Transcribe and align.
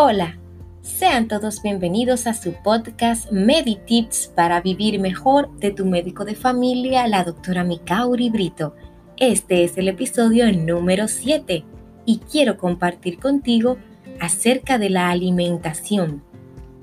Hola, 0.00 0.38
sean 0.80 1.26
todos 1.26 1.60
bienvenidos 1.60 2.28
a 2.28 2.34
su 2.34 2.52
podcast 2.52 3.32
MediTips 3.32 4.28
para 4.28 4.60
vivir 4.60 5.00
mejor 5.00 5.50
de 5.58 5.72
tu 5.72 5.84
médico 5.84 6.24
de 6.24 6.36
familia, 6.36 7.08
la 7.08 7.24
doctora 7.24 7.64
Mikauri 7.64 8.30
Brito. 8.30 8.76
Este 9.16 9.64
es 9.64 9.76
el 9.76 9.88
episodio 9.88 10.52
número 10.52 11.08
7 11.08 11.64
y 12.06 12.18
quiero 12.30 12.58
compartir 12.58 13.18
contigo 13.18 13.76
acerca 14.20 14.78
de 14.78 14.88
la 14.88 15.10
alimentación. 15.10 16.22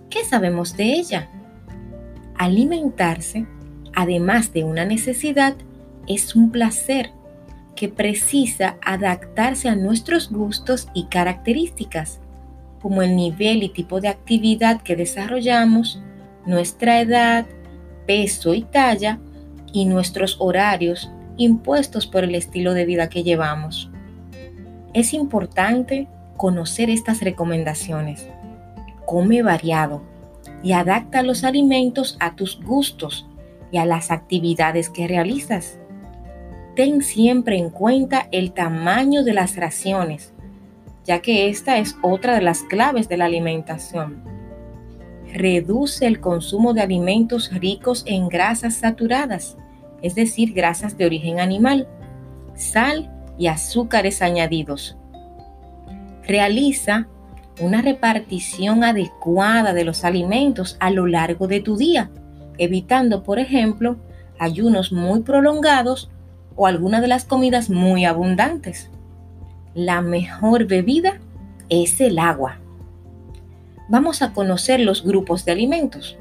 ¿Qué 0.09 0.25
sabemos 0.25 0.75
de 0.75 0.95
ella? 0.95 1.29
Alimentarse, 2.37 3.47
además 3.95 4.51
de 4.51 4.65
una 4.65 4.83
necesidad, 4.83 5.55
es 6.05 6.35
un 6.35 6.51
placer 6.51 7.11
que 7.77 7.87
precisa 7.87 8.75
adaptarse 8.85 9.69
a 9.69 9.77
nuestros 9.77 10.29
gustos 10.29 10.89
y 10.93 11.05
características 11.05 12.19
como 12.85 13.01
el 13.01 13.15
nivel 13.15 13.63
y 13.63 13.69
tipo 13.69 13.99
de 13.99 14.09
actividad 14.09 14.79
que 14.83 14.95
desarrollamos, 14.95 15.99
nuestra 16.45 17.01
edad, 17.01 17.47
peso 18.05 18.53
y 18.53 18.61
talla 18.61 19.19
y 19.73 19.85
nuestros 19.85 20.35
horarios 20.37 21.11
impuestos 21.35 22.05
por 22.05 22.23
el 22.23 22.35
estilo 22.35 22.75
de 22.75 22.85
vida 22.85 23.09
que 23.09 23.23
llevamos. 23.23 23.89
Es 24.93 25.15
importante 25.15 26.07
conocer 26.37 26.91
estas 26.91 27.21
recomendaciones. 27.21 28.29
Come 29.07 29.41
variado 29.41 30.03
y 30.61 30.73
adapta 30.73 31.23
los 31.23 31.43
alimentos 31.43 32.17
a 32.19 32.35
tus 32.35 32.61
gustos 32.61 33.25
y 33.71 33.77
a 33.77 33.87
las 33.87 34.11
actividades 34.11 34.91
que 34.91 35.07
realizas. 35.07 35.79
Ten 36.75 37.01
siempre 37.01 37.57
en 37.57 37.71
cuenta 37.71 38.27
el 38.31 38.51
tamaño 38.51 39.23
de 39.23 39.33
las 39.33 39.55
raciones 39.55 40.34
ya 41.05 41.21
que 41.21 41.49
esta 41.49 41.77
es 41.77 41.95
otra 42.01 42.33
de 42.35 42.41
las 42.41 42.63
claves 42.63 43.07
de 43.07 43.17
la 43.17 43.25
alimentación. 43.25 44.23
Reduce 45.33 46.07
el 46.07 46.19
consumo 46.19 46.73
de 46.73 46.81
alimentos 46.81 47.51
ricos 47.53 48.03
en 48.07 48.27
grasas 48.27 48.75
saturadas, 48.75 49.57
es 50.01 50.15
decir, 50.15 50.53
grasas 50.53 50.97
de 50.97 51.05
origen 51.05 51.39
animal, 51.39 51.87
sal 52.55 53.11
y 53.37 53.47
azúcares 53.47 54.21
añadidos. 54.21 54.97
Realiza 56.23 57.07
una 57.61 57.81
repartición 57.81 58.83
adecuada 58.83 59.73
de 59.73 59.83
los 59.83 60.03
alimentos 60.03 60.75
a 60.79 60.89
lo 60.89 61.05
largo 61.05 61.47
de 61.47 61.59
tu 61.59 61.77
día, 61.77 62.09
evitando, 62.57 63.23
por 63.23 63.39
ejemplo, 63.39 63.97
ayunos 64.39 64.91
muy 64.91 65.21
prolongados 65.21 66.09
o 66.55 66.67
alguna 66.67 66.99
de 66.99 67.07
las 67.07 67.25
comidas 67.25 67.69
muy 67.69 68.05
abundantes 68.05 68.89
la 69.75 70.01
mejor 70.01 70.65
bebida 70.67 71.19
es 71.67 71.99
el 71.99 72.17
agua. 72.17 72.59
Vamos 73.89 74.21
a 74.21 74.31
conocer 74.31 74.79
los 74.79 75.03
grupos 75.03 75.43
de 75.43 75.51
alimentos. 75.51 76.17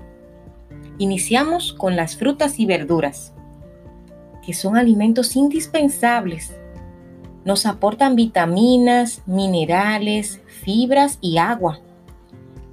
Iniciamos 0.99 1.73
con 1.73 1.95
las 1.95 2.17
frutas 2.17 2.59
y 2.59 2.67
verduras, 2.67 3.33
que 4.45 4.55
son 4.55 4.77
alimentos 4.77 5.37
indispensables. 5.37 6.53
Nos 7.45 7.65
aportan 7.65 8.17
vitaminas, 8.17 9.23
minerales, 9.25 10.41
fibras 10.47 11.19
y 11.21 11.39
agua. 11.39 11.79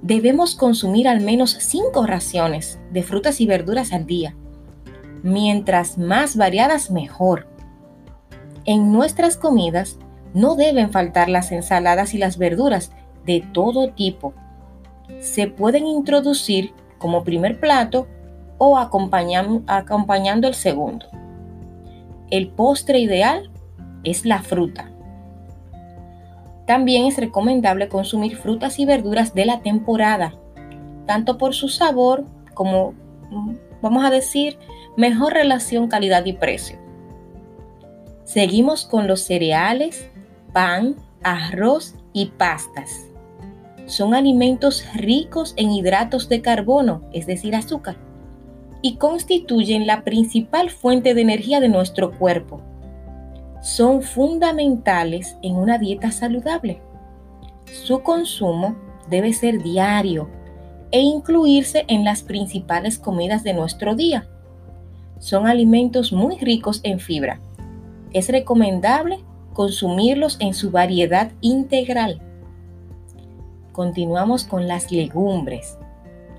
Debemos 0.02 0.56
consumir 0.56 1.06
al 1.06 1.20
menos 1.20 1.56
5 1.60 2.06
raciones 2.06 2.80
de 2.90 3.04
frutas 3.04 3.40
y 3.40 3.46
verduras 3.46 3.92
al 3.92 4.04
día. 4.04 4.34
Mientras 5.22 5.96
más 5.96 6.36
variadas, 6.36 6.90
mejor. 6.90 7.46
En 8.64 8.92
nuestras 8.92 9.36
comidas 9.36 9.98
no 10.34 10.54
deben 10.54 10.90
faltar 10.90 11.28
las 11.28 11.52
ensaladas 11.52 12.14
y 12.14 12.18
las 12.18 12.38
verduras 12.38 12.92
de 13.24 13.44
todo 13.52 13.90
tipo. 13.90 14.34
Se 15.20 15.46
pueden 15.46 15.86
introducir 15.86 16.72
como 16.98 17.24
primer 17.24 17.60
plato 17.60 18.06
o 18.58 18.78
acompañando 18.78 20.48
el 20.48 20.54
segundo. 20.54 21.06
El 22.30 22.48
postre 22.48 22.98
ideal 23.00 23.50
es 24.04 24.24
la 24.24 24.42
fruta. 24.42 24.90
También 26.66 27.06
es 27.06 27.16
recomendable 27.16 27.88
consumir 27.88 28.36
frutas 28.36 28.78
y 28.78 28.86
verduras 28.86 29.34
de 29.34 29.46
la 29.46 29.60
temporada, 29.60 30.34
tanto 31.06 31.36
por 31.38 31.54
su 31.54 31.68
sabor 31.68 32.24
como, 32.54 32.94
vamos 33.82 34.04
a 34.04 34.10
decir, 34.10 34.58
mejor 34.96 35.34
relación 35.34 35.88
calidad 35.88 36.24
y 36.24 36.32
precio. 36.32 36.78
Seguimos 38.24 38.86
con 38.86 39.08
los 39.08 39.22
cereales, 39.22 40.08
pan, 40.52 40.96
arroz 41.22 41.94
y 42.12 42.26
pastas. 42.26 43.08
Son 43.86 44.14
alimentos 44.14 44.84
ricos 44.94 45.54
en 45.56 45.70
hidratos 45.70 46.28
de 46.28 46.40
carbono, 46.40 47.02
es 47.12 47.26
decir, 47.26 47.54
azúcar, 47.54 47.96
y 48.80 48.96
constituyen 48.96 49.86
la 49.86 50.02
principal 50.02 50.70
fuente 50.70 51.14
de 51.14 51.22
energía 51.22 51.60
de 51.60 51.68
nuestro 51.68 52.16
cuerpo. 52.18 52.60
Son 53.60 54.02
fundamentales 54.02 55.36
en 55.42 55.56
una 55.56 55.78
dieta 55.78 56.10
saludable. 56.10 56.80
Su 57.64 58.02
consumo 58.02 58.76
debe 59.08 59.32
ser 59.32 59.62
diario 59.62 60.28
e 60.90 61.00
incluirse 61.00 61.84
en 61.88 62.04
las 62.04 62.22
principales 62.22 62.98
comidas 62.98 63.44
de 63.44 63.54
nuestro 63.54 63.94
día. 63.94 64.28
Son 65.18 65.46
alimentos 65.46 66.12
muy 66.12 66.36
ricos 66.38 66.80
en 66.82 66.98
fibra. 66.98 67.40
Es 68.12 68.28
recomendable 68.28 69.20
consumirlos 69.52 70.36
en 70.40 70.54
su 70.54 70.70
variedad 70.70 71.32
integral. 71.40 72.20
Continuamos 73.72 74.44
con 74.44 74.68
las 74.68 74.92
legumbres, 74.92 75.78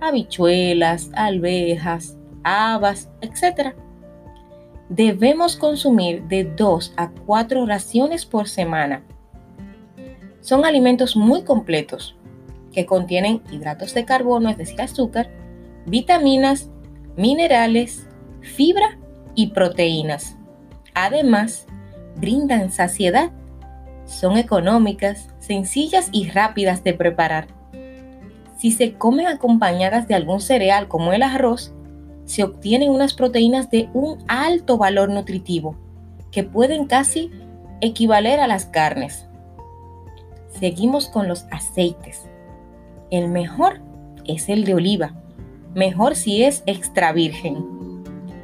habichuelas, 0.02 1.10
alvejas, 1.14 2.18
habas, 2.44 3.10
etc. 3.22 3.76
Debemos 4.90 5.56
consumir 5.56 6.24
de 6.24 6.44
2 6.44 6.94
a 6.98 7.10
4 7.10 7.66
raciones 7.66 8.26
por 8.26 8.48
semana. 8.48 9.04
Son 10.42 10.66
alimentos 10.66 11.16
muy 11.16 11.44
completos 11.44 12.16
que 12.74 12.86
contienen 12.86 13.42
hidratos 13.52 13.94
de 13.94 14.04
carbono, 14.04 14.50
es 14.50 14.58
decir, 14.58 14.82
azúcar, 14.82 15.30
vitaminas, 15.86 16.70
minerales, 17.16 18.08
fibra 18.42 18.98
y 19.36 19.48
proteínas. 19.48 20.38
Además, 20.94 21.66
brindan 22.16 22.72
saciedad. 22.72 23.32
Son 24.06 24.38
económicas, 24.38 25.30
sencillas 25.40 26.10
y 26.12 26.30
rápidas 26.30 26.84
de 26.84 26.94
preparar. 26.94 27.48
Si 28.58 28.72
se 28.72 28.94
comen 28.94 29.28
acompañadas 29.28 30.08
de 30.08 30.16
algún 30.16 30.40
cereal 30.40 30.88
como 30.88 31.14
el 31.14 31.24
arroz, 31.24 31.74
se 32.26 32.44
obtienen 32.44 32.90
unas 32.90 33.14
proteínas 33.14 33.70
de 33.70 33.90
un 33.94 34.24
alto 34.28 34.78
valor 34.78 35.10
nutritivo, 35.10 35.76
que 36.32 36.44
pueden 36.44 36.86
casi 36.86 37.32
equivaler 37.82 38.40
a 38.40 38.48
las 38.48 38.66
carnes. 38.66 39.28
Seguimos 40.48 41.10
con 41.10 41.28
los 41.28 41.46
aceites. 41.52 42.22
El 43.12 43.28
mejor 43.28 43.82
es 44.26 44.48
el 44.48 44.64
de 44.64 44.76
oliva, 44.76 45.14
mejor 45.76 46.16
si 46.16 46.44
es 46.44 46.64
extra 46.66 47.12
virgen. 47.12 47.66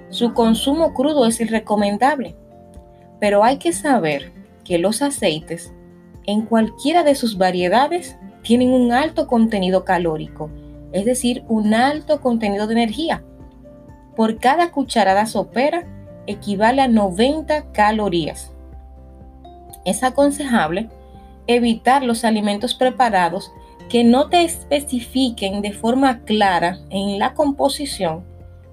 Su 0.10 0.34
consumo 0.34 0.94
crudo 0.94 1.26
es 1.26 1.40
irrecomendable 1.40 2.36
pero 3.20 3.44
hay 3.44 3.58
que 3.58 3.74
saber 3.74 4.32
que 4.64 4.78
los 4.78 5.02
aceites, 5.02 5.74
en 6.26 6.44
cualquiera 6.44 7.04
de 7.04 7.16
sus 7.16 7.38
variedades, 7.38 8.18
tienen 8.44 8.72
un 8.72 8.92
alto 8.92 9.28
contenido 9.28 9.84
calórico, 9.84 10.50
es 10.92 11.06
decir, 11.06 11.44
un 11.48 11.74
alto 11.74 12.22
contenido 12.22 12.68
de 12.68 12.74
energía. 12.74 13.24
Por 14.16 14.38
cada 14.38 14.72
cucharada 14.72 15.26
sopera 15.26 15.86
equivale 16.28 16.82
a 16.82 16.88
90 16.88 17.72
calorías. 17.72 18.52
Es 19.86 20.04
aconsejable 20.04 20.90
evitar 21.48 22.04
los 22.04 22.24
alimentos 22.24 22.76
preparados 22.76 23.52
que 23.90 24.04
no 24.04 24.30
te 24.30 24.44
especifiquen 24.44 25.62
de 25.62 25.72
forma 25.72 26.20
clara 26.20 26.78
en 26.92 27.18
la 27.18 27.34
composición 27.34 28.24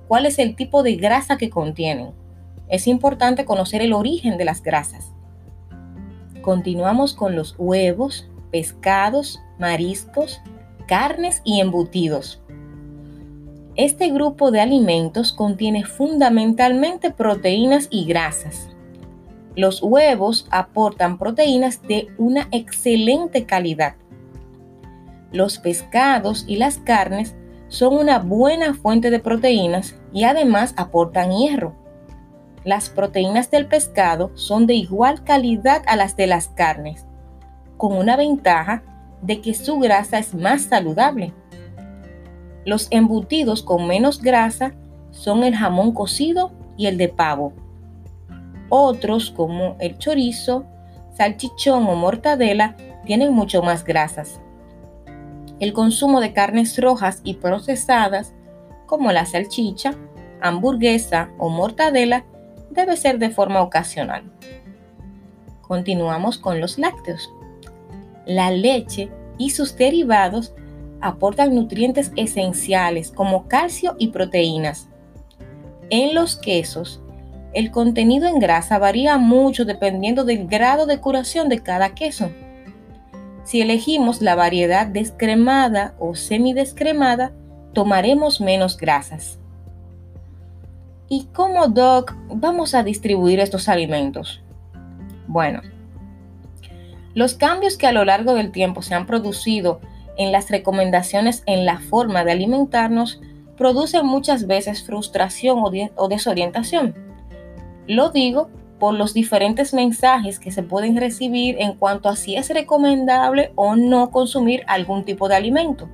cuál 0.09 0.27
es 0.27 0.39
el 0.39 0.55
tipo 0.55 0.83
de 0.83 0.97
grasa 0.97 1.39
que 1.39 1.49
contienen 1.49 2.13
es 2.69 2.87
importante 2.87 3.45
conocer 3.45 3.83
el 3.83 3.93
origen 3.93 4.39
de 4.39 4.45
las 4.45 4.63
grasas. 4.63 5.13
Continuamos 6.43 7.15
con 7.15 7.37
los 7.37 7.55
huevos, 7.59 8.29
pescados, 8.51 9.41
mariscos, 9.59 10.41
carnes 10.87 11.43
y 11.45 11.61
embutidos. 11.61 12.41
Este 13.77 14.11
grupo 14.11 14.51
de 14.51 14.61
alimentos 14.61 15.33
contiene 15.33 15.85
fundamentalmente 15.85 17.11
proteínas 17.11 17.89
y 17.91 18.07
grasas. 18.07 18.69
Los 19.55 19.83
huevos 19.83 20.47
aportan 20.51 21.19
proteínas 21.19 21.83
de 21.83 22.09
una 22.19 22.49
excelente 22.53 23.45
calidad. 23.45 23.97
Los 25.33 25.59
pescados 25.59 26.45
y 26.47 26.57
las 26.57 26.79
carnes 26.79 27.35
son 27.69 27.95
una 27.95 28.19
buena 28.19 28.75
fuente 28.75 29.11
de 29.11 29.19
proteínas 29.19 29.97
y 30.13 30.25
además 30.25 30.73
aportan 30.77 31.33
hierro 31.33 31.75
las 32.67 32.91
proteínas 32.91 33.49
del 33.53 33.67
pescado 33.67 34.33
son 34.35 34.67
de 34.67 34.75
igual 34.75 35.23
calidad 35.23 35.85
a 35.87 35.95
las 35.95 36.17
de 36.17 36.27
las 36.27 36.49
carnes, 36.49 37.07
con 37.77 37.93
una 37.93 38.17
ventaja 38.17 38.83
de 39.23 39.41
que 39.41 39.55
su 39.55 39.79
grasa 39.79 40.19
es 40.19 40.35
más 40.35 40.63
saludable. 40.63 41.33
Los 42.65 42.89
embutidos 42.91 43.63
con 43.63 43.87
menos 43.87 44.21
grasa 44.21 44.75
son 45.13 45.45
el 45.45 45.55
jamón 45.55 45.93
cocido 45.93 46.51
y 46.77 46.87
el 46.87 46.99
de 46.99 47.09
pavo. 47.09 47.53
Otros, 48.69 49.31
como 49.31 49.77
el 49.79 49.97
chorizo, 49.99 50.67
salchichón 51.17 51.87
o 51.87 51.95
mortadela, 51.95 52.77
tienen 53.05 53.33
mucho 53.33 53.63
más 53.63 53.85
grasas. 53.85 54.41
El 55.61 55.73
consumo 55.73 56.21
de 56.21 56.33
carnes 56.33 56.77
rojas 56.83 57.21
y 57.23 57.35
procesadas, 57.35 58.35
como 58.87 59.13
la 59.13 59.25
salchicha, 59.25 59.95
hamburguesa 60.41 61.31
o 61.39 61.49
mortadela, 61.49 62.25
debe 62.71 62.97
ser 62.97 63.19
de 63.19 63.31
forma 63.31 63.63
ocasional. 63.63 64.25
Continuamos 65.63 66.39
con 66.39 66.61
los 66.61 66.79
lácteos. 66.79 67.31
La 68.25 68.51
leche 68.51 69.11
y 69.39 69.51
sus 69.51 69.77
derivados 69.77 70.55
aportan 71.01 71.55
nutrientes 71.55 72.13
esenciales 72.17 73.11
como 73.11 73.49
calcio 73.49 73.97
y 73.99 74.09
proteínas. 74.09 74.89
En 75.91 76.15
los 76.15 76.37
quesos, 76.37 77.01
el 77.53 77.71
contenido 77.71 78.27
en 78.27 78.39
grasa 78.39 78.79
varía 78.79 79.17
mucho 79.19 79.65
dependiendo 79.65 80.25
del 80.25 80.47
grado 80.47 80.87
de 80.87 80.99
curación 80.99 81.49
de 81.49 81.61
cada 81.61 81.95
queso. 81.95 82.31
Si 83.45 83.61
elegimos 83.61 84.21
la 84.21 84.35
variedad 84.35 84.87
descremada 84.87 85.95
o 85.99 86.17
semidescremada, 86.17 87.33
tomaremos 87.73 88.41
menos 88.41 88.77
grasas. 88.77 89.39
¿Y 91.09 91.27
cómo, 91.33 91.69
Doc, 91.69 92.15
vamos 92.29 92.75
a 92.75 92.83
distribuir 92.83 93.39
estos 93.39 93.69
alimentos? 93.69 94.43
Bueno, 95.29 95.61
los 97.15 97.35
cambios 97.35 97.77
que 97.77 97.87
a 97.87 97.93
lo 97.93 98.05
largo 98.05 98.35
del 98.35 98.51
tiempo 98.51 98.83
se 98.83 98.95
han 98.95 99.07
producido 99.07 99.81
en 100.17 100.33
las 100.33 100.51
recomendaciones 100.51 101.43
en 101.47 101.65
la 101.65 101.79
forma 101.79 102.25
de 102.25 102.33
alimentarnos 102.33 103.21
producen 103.57 104.05
muchas 104.05 104.47
veces 104.47 104.85
frustración 104.85 105.63
o, 105.95 106.09
desorientación. 106.09 106.95
Lo 107.87 108.11
digo 108.11 108.51
por 108.81 108.95
los 108.95 109.15
diferentes 109.15 109.73
mensajes 109.73 110.39
que 110.39 110.51
se 110.51 110.63
pueden 110.63 110.97
recibir 110.97 111.57
en 111.61 111.75
cuanto 111.75 112.09
a 112.09 112.17
si 112.17 112.37
es 112.37 112.51
recomendable 112.51 113.53
o 113.55 113.77
no 113.77 114.11
consumir 114.11 114.65
algún 114.67 115.05
tipo 115.05 115.29
de 115.29 115.37
alimento 115.37 115.89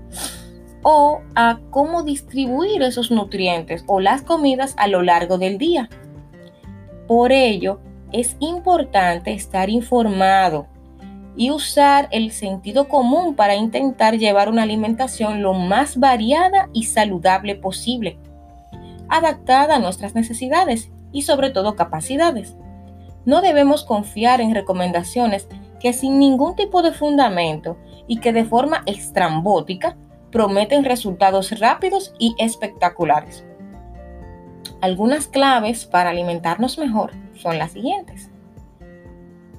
o 0.83 1.21
a 1.35 1.61
cómo 1.71 2.03
distribuir 2.03 2.83
esos 2.83 3.11
nutrientes 3.11 3.85
o 3.87 4.01
las 4.01 4.23
comidas 4.23 4.75
a 4.77 4.89
lo 4.89 5.03
largo 5.03 5.39
del 5.39 5.59
día. 5.59 5.89
Por 7.07 7.33
ello, 7.33 7.81
es 8.13 8.37
importante 8.41 9.33
estar 9.33 9.71
informado 9.71 10.67
y 11.37 11.51
usar 11.51 12.09
el 12.11 12.31
sentido 12.31 12.89
común 12.89 13.35
para 13.35 13.55
intentar 13.55 14.19
llevar 14.19 14.49
una 14.49 14.65
alimentación 14.65 15.43
lo 15.43 15.55
más 15.55 15.99
variada 15.99 16.69
y 16.73 16.85
saludable 16.85 17.55
posible, 17.55 18.19
adaptada 19.09 19.77
a 19.77 19.79
nuestras 19.79 20.15
necesidades 20.15 20.91
y 21.11 21.23
sobre 21.23 21.51
todo 21.51 21.75
capacidades. 21.75 22.57
No 23.25 23.41
debemos 23.41 23.85
confiar 23.85 24.41
en 24.41 24.55
recomendaciones 24.55 25.49
que 25.81 25.93
sin 25.93 26.19
ningún 26.19 26.55
tipo 26.55 26.83
de 26.83 26.93
fundamento 26.93 27.77
y 28.07 28.19
que 28.19 28.33
de 28.33 28.45
forma 28.45 28.83
estrambótica 28.87 29.97
prometen 30.33 30.85
resultados 30.85 31.57
rápidos 31.61 32.13
y 32.19 32.35
espectaculares. 32.39 33.45
Algunas 34.81 35.29
claves 35.29 35.85
para 35.85 36.11
alimentarnos 36.11 36.79
mejor 36.79 37.13
son 37.35 37.59
las 37.59 37.71
siguientes 37.71 38.33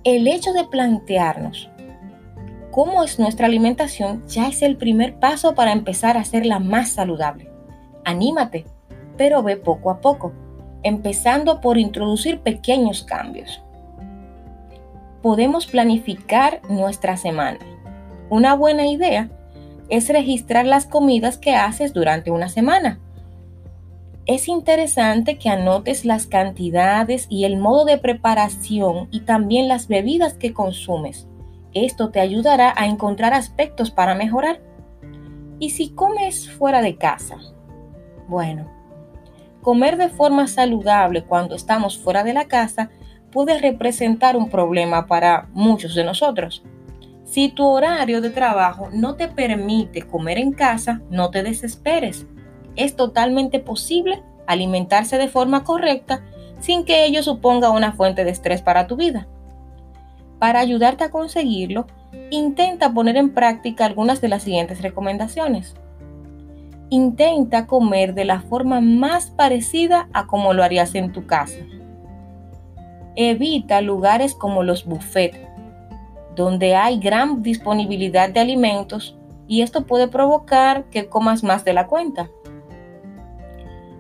el 0.04 0.28
hecho 0.28 0.52
de 0.52 0.66
plantearnos 0.66 1.70
cómo 2.72 3.04
es 3.04 3.20
nuestra 3.20 3.46
alimentación 3.46 4.22
ya 4.28 4.48
es 4.50 4.62
el 4.62 4.76
primer 4.76 5.18
paso 5.18 5.56
para 5.56 5.72
empezar 5.72 6.18
a 6.18 6.22
hacerla 6.22 6.60
más 6.60 6.90
saludable. 6.90 7.50
Anímate, 8.04 8.66
pero 9.16 9.44
ve 9.44 9.56
poco 9.56 9.92
a 9.92 10.02
poco, 10.02 10.34
empezando 10.82 11.62
por 11.62 11.78
introducir 11.78 12.42
pequeños 12.42 13.04
cambios. 13.04 13.62
Podemos 15.22 15.68
planificar 15.68 16.62
nuestra 16.68 17.16
semana. 17.16 17.60
Una 18.30 18.56
buena 18.56 18.88
idea 18.88 19.30
es 19.94 20.10
registrar 20.10 20.66
las 20.66 20.86
comidas 20.86 21.38
que 21.38 21.56
haces 21.56 21.94
durante 21.94 22.32
una 22.32 22.50
semana 22.50 23.00
es 24.26 24.48
interesante 24.48 25.38
que 25.38 25.50
anotes 25.50 26.06
las 26.06 26.28
cantidades 26.28 27.28
y 27.30 27.44
el 27.44 27.58
modo 27.58 27.84
de 27.84 27.98
preparación 27.98 29.10
y 29.12 29.22
también 29.22 29.68
las 29.68 29.90
bebidas 29.90 30.36
que 30.36 30.54
consumes. 30.54 31.28
Esto 31.74 32.10
te 32.10 32.22
ayudará 32.22 32.74
a 32.78 32.86
encontrar 32.86 33.34
aspectos 33.34 33.92
para 33.92 34.16
mejorar. 34.16 34.62
¿Y 35.60 35.72
si 35.72 35.90
comes 35.90 36.50
fuera 36.50 36.82
de 36.82 36.96
casa? 36.96 37.38
Bueno, 38.30 38.72
comer 39.62 39.98
de 39.98 40.08
forma 40.08 40.48
saludable 40.48 41.26
cuando 41.26 41.56
estamos 41.56 41.98
fuera 41.98 42.24
de 42.24 42.34
la 42.34 42.46
casa 42.46 42.92
puede 43.30 43.60
representar 43.60 44.38
un 44.38 44.50
problema 44.50 45.06
para 45.06 45.50
muchos 45.52 45.96
de 45.96 46.06
nosotros. 46.06 46.64
Si 47.34 47.50
tu 47.50 47.66
horario 47.66 48.22
de 48.22 48.30
trabajo 48.30 48.90
no 48.94 49.16
te 49.16 49.28
permite 49.28 50.04
comer 50.04 50.38
en 50.38 50.52
casa, 50.52 51.02
no 51.10 51.32
te 51.32 51.42
desesperes 51.42 52.28
es 52.76 52.96
totalmente 52.96 53.60
posible 53.60 54.22
alimentarse 54.46 55.18
de 55.18 55.28
forma 55.28 55.64
correcta 55.64 56.22
sin 56.60 56.86
que 56.86 57.06
ello 57.06 57.24
suponga 57.24 57.72
una 57.72 57.94
fuente 57.94 58.24
de 58.24 58.30
estrés 58.30 58.62
para 58.62 58.86
tu 58.86 58.98
vida. 58.98 59.28
Para 60.38 60.60
ayudarte 60.60 61.06
a 61.06 61.10
conseguirlo, 61.10 61.88
intenta 62.30 62.94
poner 62.94 63.18
en 63.18 63.34
práctica 63.34 63.88
algunas 63.88 64.22
de 64.22 64.28
las 64.28 64.44
siguientes 64.44 64.84
recomendaciones. 64.84 65.74
Intenta 66.92 67.66
comer 67.66 68.14
de 68.14 68.26
la 68.26 68.42
forma 68.42 68.80
más 68.80 69.32
parecida 69.32 70.08
a 70.14 70.28
como 70.28 70.54
lo 70.54 70.64
harías 70.64 70.94
en 70.94 71.12
tu 71.12 71.26
casa. 71.26 71.58
Evita 73.16 73.82
lugares 73.82 74.36
como 74.36 74.62
los 74.62 74.86
buffets, 74.86 75.40
donde 76.36 76.76
hay 76.76 77.00
gran 77.00 77.44
disponibilidad 77.44 78.30
de 78.30 78.40
alimentos 78.40 79.18
y 79.48 79.62
esto 79.62 79.86
puede 79.86 80.08
provocar 80.08 80.86
que 80.86 81.08
comas 81.08 81.44
más 81.44 81.66
de 81.66 81.74
la 81.74 81.88
cuenta. 81.88 82.30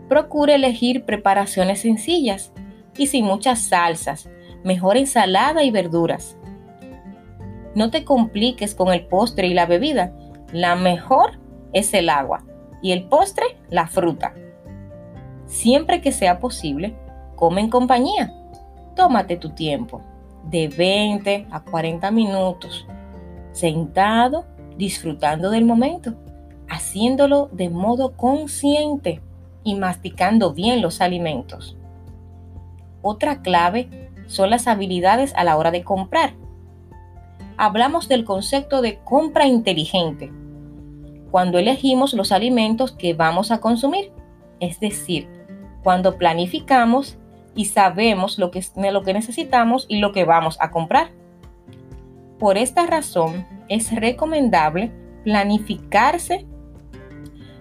Procure 0.07 0.55
elegir 0.55 1.05
preparaciones 1.05 1.81
sencillas 1.81 2.51
y 2.97 3.07
sin 3.07 3.25
muchas 3.25 3.59
salsas, 3.59 4.29
mejor 4.63 4.97
ensalada 4.97 5.63
y 5.63 5.71
verduras. 5.71 6.37
No 7.75 7.89
te 7.89 8.03
compliques 8.05 8.75
con 8.75 8.93
el 8.93 9.05
postre 9.05 9.47
y 9.47 9.53
la 9.53 9.65
bebida. 9.65 10.13
La 10.51 10.75
mejor 10.75 11.39
es 11.73 11.93
el 11.93 12.09
agua 12.09 12.43
y 12.81 12.91
el 12.91 13.05
postre 13.05 13.45
la 13.69 13.87
fruta. 13.87 14.33
Siempre 15.45 16.01
que 16.01 16.11
sea 16.11 16.39
posible, 16.39 16.95
come 17.35 17.61
en 17.61 17.69
compañía. 17.69 18.31
Tómate 18.95 19.37
tu 19.37 19.49
tiempo, 19.49 20.01
de 20.49 20.67
20 20.67 21.47
a 21.51 21.63
40 21.63 22.11
minutos, 22.11 22.85
sentado, 23.51 24.45
disfrutando 24.77 25.49
del 25.49 25.65
momento, 25.65 26.15
haciéndolo 26.69 27.49
de 27.51 27.69
modo 27.69 28.15
consciente 28.17 29.21
y 29.63 29.75
masticando 29.75 30.53
bien 30.53 30.81
los 30.81 31.01
alimentos. 31.01 31.77
Otra 33.01 33.41
clave 33.41 34.11
son 34.27 34.49
las 34.49 34.67
habilidades 34.67 35.33
a 35.35 35.43
la 35.43 35.57
hora 35.57 35.71
de 35.71 35.83
comprar. 35.83 36.33
Hablamos 37.57 38.07
del 38.07 38.25
concepto 38.25 38.81
de 38.81 38.99
compra 39.03 39.45
inteligente, 39.45 40.31
cuando 41.29 41.57
elegimos 41.57 42.13
los 42.13 42.31
alimentos 42.31 42.91
que 42.91 43.13
vamos 43.13 43.51
a 43.51 43.59
consumir, 43.59 44.11
es 44.59 44.79
decir, 44.79 45.27
cuando 45.83 46.17
planificamos 46.17 47.17
y 47.55 47.65
sabemos 47.65 48.39
lo 48.39 48.51
que, 48.51 48.63
lo 48.91 49.03
que 49.03 49.13
necesitamos 49.13 49.85
y 49.87 49.99
lo 49.99 50.11
que 50.11 50.25
vamos 50.25 50.57
a 50.59 50.71
comprar. 50.71 51.11
Por 52.39 52.57
esta 52.57 52.85
razón, 52.85 53.45
es 53.69 53.93
recomendable 53.93 54.91
planificarse 55.23 56.45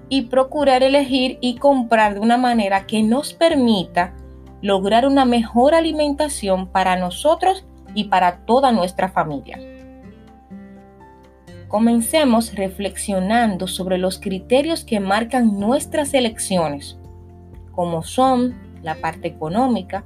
y 0.09 0.23
procurar 0.23 0.83
elegir 0.83 1.39
y 1.41 1.57
comprar 1.57 2.15
de 2.15 2.21
una 2.21 2.37
manera 2.37 2.87
que 2.87 3.03
nos 3.03 3.33
permita 3.33 4.15
lograr 4.61 5.07
una 5.07 5.25
mejor 5.25 5.75
alimentación 5.75 6.69
para 6.69 6.97
nosotros 6.97 7.65
y 7.95 8.05
para 8.05 8.45
toda 8.45 8.73
nuestra 8.73 9.09
familia. 9.09 9.59
Comencemos 11.69 12.55
reflexionando 12.55 13.67
sobre 13.67 13.97
los 13.97 14.19
criterios 14.19 14.85
que 14.85 15.01
marcan 15.01 15.59
nuestras 15.59 16.13
elecciones, 16.13 16.99
como 17.73 18.03
son 18.03 18.55
la 18.83 18.97
parte 18.97 19.29
económica, 19.29 20.05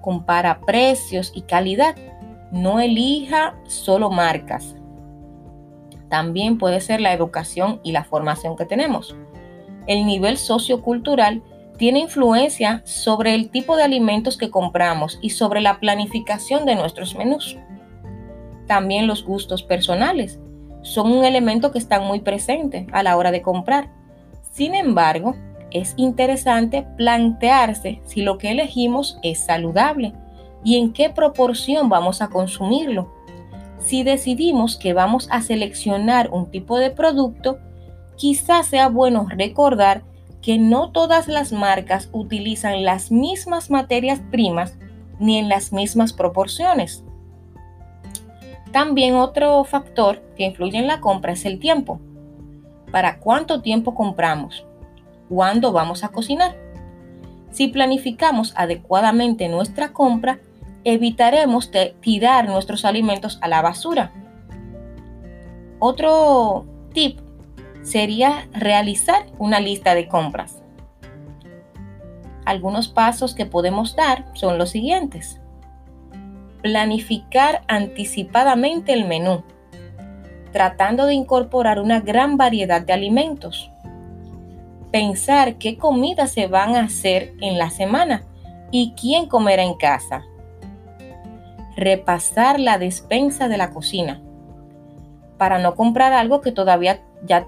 compara 0.00 0.60
precios 0.60 1.32
y 1.34 1.42
calidad, 1.42 1.96
no 2.50 2.80
elija 2.80 3.54
solo 3.66 4.10
marcas, 4.10 4.76
también 6.14 6.58
puede 6.58 6.80
ser 6.80 7.00
la 7.00 7.12
educación 7.12 7.80
y 7.82 7.90
la 7.90 8.04
formación 8.04 8.54
que 8.56 8.64
tenemos. 8.64 9.16
El 9.88 10.06
nivel 10.06 10.38
sociocultural 10.38 11.42
tiene 11.76 11.98
influencia 11.98 12.82
sobre 12.84 13.34
el 13.34 13.50
tipo 13.50 13.76
de 13.76 13.82
alimentos 13.82 14.36
que 14.36 14.48
compramos 14.48 15.18
y 15.22 15.30
sobre 15.30 15.60
la 15.60 15.80
planificación 15.80 16.66
de 16.66 16.76
nuestros 16.76 17.16
menús. 17.16 17.58
También 18.68 19.08
los 19.08 19.24
gustos 19.24 19.64
personales. 19.64 20.38
son 20.82 21.10
un 21.10 21.24
elemento 21.24 21.72
que 21.72 21.78
están 21.78 22.04
muy 22.04 22.20
presente 22.20 22.86
a 22.92 23.02
la 23.02 23.16
hora 23.16 23.32
de 23.32 23.42
comprar. 23.42 23.88
Sin 24.52 24.74
embargo, 24.74 25.34
es 25.74 25.92
interesante 25.96 26.86
plantearse 26.96 28.00
si 28.06 28.22
lo 28.22 28.38
que 28.38 28.52
elegimos 28.52 29.18
es 29.22 29.40
saludable 29.40 30.14
y 30.62 30.78
en 30.78 30.92
qué 30.92 31.10
proporción 31.10 31.90
vamos 31.90 32.22
a 32.22 32.28
consumirlo. 32.28 33.12
Si 33.80 34.02
decidimos 34.02 34.78
que 34.78 34.94
vamos 34.94 35.28
a 35.30 35.42
seleccionar 35.42 36.30
un 36.30 36.50
tipo 36.50 36.78
de 36.78 36.90
producto, 36.90 37.58
quizás 38.16 38.68
sea 38.68 38.88
bueno 38.88 39.26
recordar 39.28 40.04
que 40.40 40.58
no 40.58 40.90
todas 40.90 41.26
las 41.26 41.52
marcas 41.52 42.08
utilizan 42.12 42.84
las 42.84 43.10
mismas 43.10 43.68
materias 43.68 44.20
primas 44.30 44.78
ni 45.18 45.38
en 45.38 45.48
las 45.48 45.72
mismas 45.72 46.12
proporciones. 46.12 47.04
También 48.72 49.16
otro 49.16 49.64
factor 49.64 50.22
que 50.36 50.44
influye 50.44 50.78
en 50.78 50.86
la 50.86 51.00
compra 51.00 51.32
es 51.32 51.44
el 51.44 51.58
tiempo. 51.58 52.00
¿Para 52.90 53.18
cuánto 53.18 53.60
tiempo 53.60 53.94
compramos? 53.94 54.64
¿Cuándo 55.28 55.72
vamos 55.72 56.04
a 56.04 56.08
cocinar? 56.08 56.56
Si 57.50 57.68
planificamos 57.68 58.52
adecuadamente 58.56 59.48
nuestra 59.48 59.92
compra, 59.92 60.40
evitaremos 60.84 61.70
tirar 62.00 62.48
nuestros 62.48 62.84
alimentos 62.84 63.38
a 63.40 63.48
la 63.48 63.62
basura. 63.62 64.12
Otro 65.78 66.66
tip 66.92 67.20
sería 67.82 68.48
realizar 68.52 69.26
una 69.38 69.60
lista 69.60 69.94
de 69.94 70.08
compras. 70.08 70.62
Algunos 72.44 72.88
pasos 72.88 73.34
que 73.34 73.46
podemos 73.46 73.96
dar 73.96 74.26
son 74.34 74.58
los 74.58 74.70
siguientes 74.70 75.40
planificar 76.64 77.60
anticipadamente 77.68 78.94
el 78.94 79.04
menú, 79.04 79.44
tratando 80.50 81.04
de 81.04 81.12
incorporar 81.12 81.78
una 81.78 82.00
gran 82.00 82.38
variedad 82.38 82.80
de 82.80 82.94
alimentos. 82.94 83.70
Pensar 84.94 85.58
qué 85.58 85.76
comidas 85.76 86.30
se 86.30 86.46
van 86.46 86.76
a 86.76 86.84
hacer 86.84 87.34
en 87.40 87.58
la 87.58 87.70
semana 87.70 88.22
y 88.70 88.94
quién 88.94 89.26
comerá 89.26 89.64
en 89.64 89.74
casa. 89.74 90.22
Repasar 91.76 92.60
la 92.60 92.78
despensa 92.78 93.48
de 93.48 93.56
la 93.56 93.70
cocina 93.70 94.22
para 95.36 95.58
no 95.58 95.74
comprar 95.74 96.12
algo 96.12 96.40
que 96.40 96.52
todavía 96.52 97.02
ya 97.26 97.44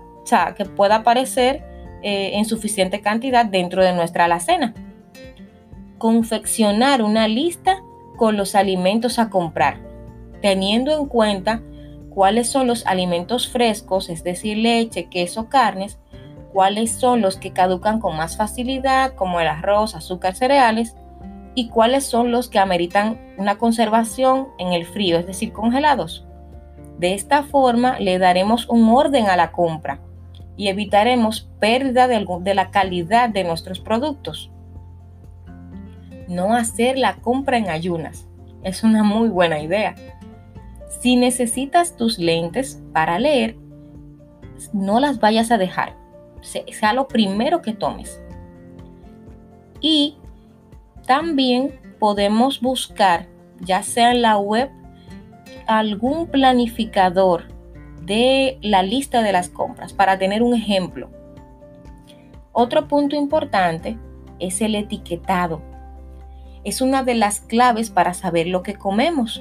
que 0.57 0.65
pueda 0.65 0.97
aparecer 0.97 1.63
eh, 2.03 2.33
en 2.33 2.47
suficiente 2.47 3.01
cantidad 3.01 3.47
dentro 3.47 3.85
de 3.85 3.93
nuestra 3.93 4.25
alacena. 4.25 4.75
Confeccionar 5.99 7.01
una 7.01 7.29
lista 7.29 7.81
con 8.17 8.37
los 8.37 8.57
alimentos 8.57 9.21
a 9.21 9.31
comprar, 9.31 9.79
teniendo 10.43 10.91
en 10.99 11.07
cuenta 11.07 11.63
cuáles 12.11 12.49
son 12.49 12.67
los 12.67 12.85
alimentos 12.87 13.47
frescos, 13.47 14.09
es 14.09 14.25
decir, 14.25 14.57
leche, 14.57 15.09
queso, 15.09 15.49
carnes, 15.49 16.01
cuáles 16.57 16.91
son 16.91 17.21
los 17.21 17.37
que 17.37 17.53
caducan 17.53 18.01
con 18.01 18.17
más 18.17 18.39
facilidad, 18.39 19.13
como 19.13 19.41
el 19.41 19.47
arroz, 19.47 19.95
azúcar, 19.95 20.35
cereales, 20.35 20.97
y 21.55 21.69
cuáles 21.69 22.07
son 22.07 22.33
los 22.33 22.49
que 22.49 22.59
ameritan 22.59 23.21
una 23.37 23.59
conservación 23.59 24.49
en 24.59 24.73
el 24.73 24.87
frío, 24.87 25.19
es 25.19 25.27
decir, 25.27 25.53
congelados. 25.53 26.25
De 26.99 27.13
esta 27.13 27.43
forma 27.43 28.01
le 28.01 28.19
daremos 28.19 28.71
un 28.71 28.89
orden 28.89 29.27
a 29.27 29.37
la 29.37 29.53
compra 29.53 30.01
y 30.57 30.69
evitaremos 30.69 31.47
pérdida 31.61 32.09
de, 32.09 32.27
de 32.41 32.55
la 32.55 32.71
calidad 32.71 33.29
de 33.29 33.45
nuestros 33.45 33.79
productos 33.81 34.51
no 36.29 36.55
hacer 36.55 36.97
la 36.97 37.17
compra 37.17 37.59
en 37.59 37.69
ayunas. 37.69 38.27
Es 38.63 38.83
una 38.83 39.03
muy 39.03 39.29
buena 39.29 39.61
idea. 39.61 39.95
Si 41.01 41.17
necesitas 41.17 41.99
tus 41.99 42.19
lentes 42.19 42.83
para 42.95 43.19
leer, 43.19 43.59
no 44.73 45.01
las 45.01 45.21
vayas 45.21 45.51
a 45.51 45.59
dejar. 45.59 46.06
Sea 46.47 46.93
lo 46.93 47.09
primero 47.09 47.63
que 47.63 47.73
tomes. 47.73 48.21
Y 49.81 50.17
también 51.07 51.81
podemos 51.99 52.61
buscar, 52.61 53.27
ya 53.61 53.83
sea 53.83 54.13
en 54.13 54.23
la 54.23 54.39
web, 54.39 54.71
algún 55.67 56.29
planificador 56.29 57.49
de 58.03 58.59
la 58.63 58.83
lista 58.83 59.23
de 59.23 59.33
las 59.33 59.49
compras 59.49 59.93
para 59.93 60.19
tener 60.19 60.43
un 60.43 60.55
ejemplo. 60.55 61.11
Otro 62.53 62.89
punto 62.89 63.17
importante 63.17 63.99
es 64.39 64.61
el 64.61 64.75
etiquetado 64.75 65.61
es 66.67 66.81
una 66.81 67.05
de 67.05 67.15
las 67.15 67.39
claves 67.39 67.91
para 67.91 68.13
saber 68.13 68.49
lo 68.49 68.65
que 68.65 68.75
comemos. 68.75 69.41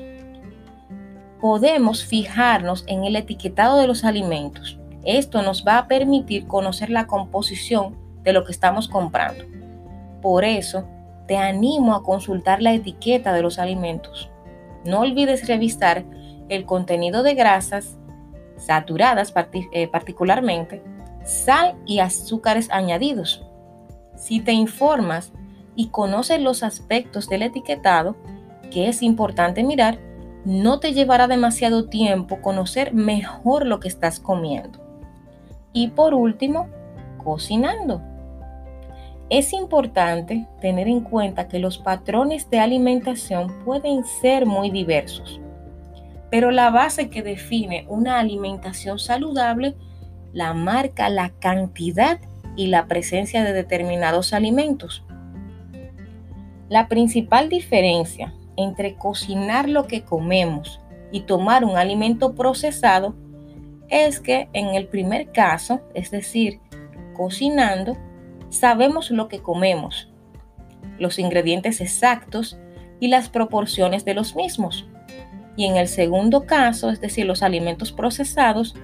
Podemos 1.42 2.06
fijarnos 2.06 2.84
en 2.86 3.04
el 3.04 3.16
etiquetado 3.16 3.80
de 3.80 3.88
los 3.88 4.04
alimentos. 4.04 4.78
Esto 5.06 5.44
nos 5.44 5.66
va 5.66 5.78
a 5.78 5.88
permitir 5.88 6.48
conocer 6.48 6.90
la 6.90 7.08
composición 7.08 7.96
de 8.24 8.34
lo 8.34 8.44
que 8.44 8.52
estamos 8.52 8.88
comprando. 8.88 9.46
Por 10.22 10.44
eso, 10.44 10.86
te 11.28 11.38
animo 11.38 11.94
a 11.94 12.04
consultar 12.04 12.62
la 12.62 12.74
etiqueta 12.74 13.32
de 13.34 13.42
los 13.42 13.60
alimentos. 13.60 14.30
No 14.84 15.02
olvides 15.02 15.48
revisar 15.48 16.06
el 16.50 16.66
contenido 16.66 17.24
de 17.24 17.36
grasas 17.36 17.98
saturadas 18.58 19.34
eh, 19.72 19.88
particularmente, 19.88 20.82
sal 21.24 21.76
y 21.86 22.00
azúcares 22.00 22.70
añadidos. 22.72 23.44
Si 24.16 24.40
te 24.40 24.54
informas 24.54 25.32
y 25.76 25.88
conoces 25.88 26.40
los 26.40 26.64
aspectos 26.64 27.28
del 27.28 27.44
etiquetado 27.44 28.16
que 28.72 28.88
es 28.88 29.02
importante 29.02 29.64
mirar, 29.64 30.00
no 30.46 30.80
te 30.80 30.94
llevará 30.94 31.28
demasiado 31.28 31.90
tiempo 31.90 32.42
conocer 32.42 32.94
mejor 32.94 33.66
lo 33.66 33.80
que 33.80 33.88
estás 33.88 34.20
comiendo. 34.20 34.85
Y 35.76 35.90
por 35.90 36.14
último, 36.14 36.70
cocinando. 37.24 38.02
Es 39.30 39.52
importante 39.52 40.48
tener 40.62 40.88
en 40.88 41.02
cuenta 41.02 41.50
que 41.50 41.60
los 41.60 41.78
patrones 41.78 42.50
de 42.50 42.60
alimentación 42.60 43.54
pueden 43.66 44.06
ser 44.06 44.46
muy 44.46 44.72
diversos, 44.72 45.42
pero 46.32 46.50
la 46.52 46.70
base 46.70 47.10
que 47.10 47.22
define 47.22 47.86
una 47.90 48.20
alimentación 48.20 49.00
saludable 49.00 49.76
la 50.32 50.54
marca 50.54 51.10
la 51.10 51.30
cantidad 51.40 52.20
y 52.56 52.68
la 52.68 52.88
presencia 52.88 53.44
de 53.44 53.52
determinados 53.54 54.34
alimentos. 54.34 55.04
La 56.70 56.88
principal 56.88 57.50
diferencia 57.50 58.34
entre 58.58 58.96
cocinar 58.96 59.68
lo 59.68 59.88
que 59.88 60.04
comemos 60.04 60.80
y 61.12 61.22
tomar 61.22 61.66
un 61.66 61.78
alimento 61.78 62.36
procesado 62.36 63.16
es 63.90 64.20
que 64.20 64.50
en 64.54 64.76
el 64.76 64.88
primer 64.88 65.32
caso, 65.32 65.82
es 65.94 66.12
decir, 66.12 66.60
cocinando, 67.14 67.98
sabemos 68.50 69.12
lo 69.12 69.28
que 69.28 69.42
comemos, 69.42 70.12
los 70.98 71.20
ingredientes 71.20 71.82
exactos 71.82 72.58
y 73.00 73.08
las 73.08 73.30
proporciones 73.30 74.06
de 74.06 74.14
los 74.14 74.36
mismos. 74.36 74.88
Y 75.58 75.66
en 75.66 75.78
el 75.78 75.88
segundo 75.88 76.46
caso, 76.46 76.90
es 76.90 77.00
decir, 77.00 77.26
los 77.26 77.44
alimentos 77.44 77.92
procesados, 77.92 78.76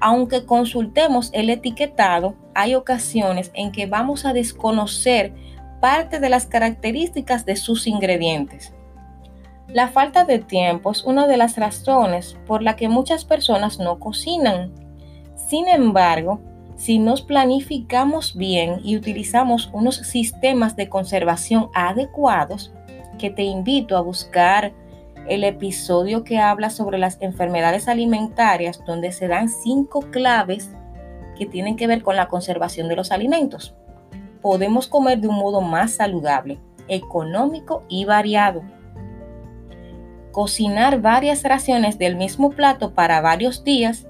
aunque 0.00 0.44
consultemos 0.44 1.30
el 1.32 1.50
etiquetado, 1.50 2.34
hay 2.54 2.74
ocasiones 2.74 3.50
en 3.54 3.72
que 3.72 3.86
vamos 3.86 4.24
a 4.24 4.32
desconocer 4.32 5.32
parte 5.80 6.20
de 6.20 6.28
las 6.28 6.46
características 6.46 7.46
de 7.46 7.56
sus 7.56 7.86
ingredientes. 7.86 8.72
La 9.76 9.88
falta 9.88 10.24
de 10.24 10.38
tiempo 10.38 10.90
es 10.90 11.04
una 11.04 11.26
de 11.26 11.36
las 11.36 11.58
razones 11.58 12.38
por 12.46 12.62
la 12.62 12.76
que 12.76 12.88
muchas 12.88 13.26
personas 13.26 13.78
no 13.78 13.98
cocinan. 13.98 14.72
Sin 15.34 15.68
embargo, 15.68 16.40
si 16.76 16.98
nos 16.98 17.20
planificamos 17.20 18.34
bien 18.34 18.80
y 18.82 18.96
utilizamos 18.96 19.68
unos 19.74 19.96
sistemas 19.96 20.76
de 20.76 20.88
conservación 20.88 21.68
adecuados, 21.74 22.72
que 23.18 23.28
te 23.28 23.42
invito 23.42 23.98
a 23.98 24.00
buscar 24.00 24.72
el 25.28 25.44
episodio 25.44 26.24
que 26.24 26.38
habla 26.38 26.70
sobre 26.70 26.96
las 26.96 27.20
enfermedades 27.20 27.86
alimentarias, 27.86 28.82
donde 28.86 29.12
se 29.12 29.28
dan 29.28 29.50
cinco 29.50 30.00
claves 30.10 30.70
que 31.36 31.44
tienen 31.44 31.76
que 31.76 31.86
ver 31.86 32.02
con 32.02 32.16
la 32.16 32.28
conservación 32.28 32.88
de 32.88 32.96
los 32.96 33.12
alimentos 33.12 33.74
podemos 34.46 34.86
comer 34.86 35.18
de 35.18 35.26
un 35.26 35.34
modo 35.34 35.60
más 35.60 35.94
saludable, 35.94 36.60
económico 36.86 37.82
y 37.88 38.04
variado. 38.04 38.62
Cocinar 40.36 41.00
varias 41.00 41.44
raciones 41.44 41.96
del 41.96 42.14
mismo 42.14 42.50
plato 42.50 42.92
para 42.92 43.22
varios 43.22 43.64
días 43.64 44.06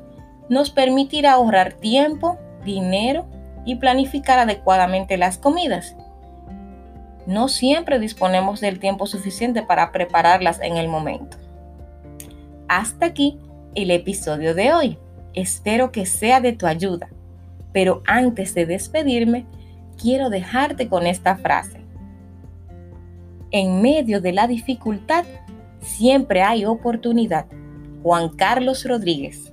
nos 0.48 0.70
permitirá 0.70 1.34
ahorrar 1.34 1.74
tiempo, 1.74 2.36
dinero 2.64 3.26
y 3.64 3.76
planificar 3.76 4.40
adecuadamente 4.40 5.18
las 5.18 5.38
comidas. 5.38 5.94
No 7.28 7.46
siempre 7.46 8.00
disponemos 8.00 8.60
del 8.60 8.80
tiempo 8.80 9.06
suficiente 9.06 9.62
para 9.62 9.92
prepararlas 9.92 10.60
en 10.60 10.76
el 10.76 10.88
momento. 10.88 11.36
Hasta 12.66 13.06
aquí 13.06 13.38
el 13.76 13.92
episodio 13.92 14.52
de 14.56 14.72
hoy. 14.72 14.98
Espero 15.32 15.92
que 15.92 16.06
sea 16.06 16.40
de 16.40 16.54
tu 16.54 16.66
ayuda. 16.66 17.08
Pero 17.72 18.02
antes 18.04 18.52
de 18.52 18.66
despedirme, 18.66 19.46
quiero 19.96 20.28
dejarte 20.28 20.88
con 20.88 21.06
esta 21.06 21.36
frase. 21.36 21.82
En 23.52 23.80
medio 23.80 24.20
de 24.20 24.32
la 24.32 24.48
dificultad, 24.48 25.24
siempre 25.80 26.42
hay 26.42 26.64
oportunidad. 26.64 27.46
Juan 28.02 28.28
Carlos 28.30 28.84
Rodríguez. 28.84 29.52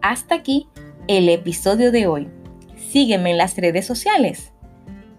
Hasta 0.00 0.36
aquí 0.36 0.68
el 1.08 1.28
episodio 1.28 1.90
de 1.90 2.06
hoy. 2.06 2.28
Sígueme 2.76 3.32
en 3.32 3.38
las 3.38 3.56
redes 3.56 3.86
sociales. 3.86 4.52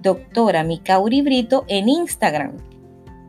Doctora 0.02 0.64
Micauri 0.64 1.22
Brito 1.22 1.66
en 1.68 1.90
Instagram. 1.90 2.54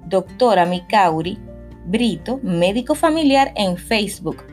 Doctora 0.06 0.64
Micauri 0.64 1.38
Brito, 1.86 2.38
médico 2.42 2.94
familiar 2.94 3.52
en 3.56 3.76
Facebook. 3.76 4.44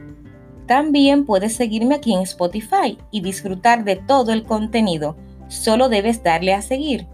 También 0.67 1.25
puedes 1.25 1.53
seguirme 1.53 1.95
aquí 1.95 2.13
en 2.13 2.21
Spotify 2.21 2.97
y 3.11 3.21
disfrutar 3.21 3.83
de 3.83 3.97
todo 3.97 4.31
el 4.31 4.43
contenido. 4.43 5.15
Solo 5.47 5.89
debes 5.89 6.23
darle 6.23 6.53
a 6.53 6.61
seguir. 6.61 7.07